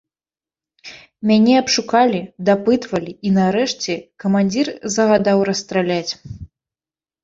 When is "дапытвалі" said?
2.51-3.11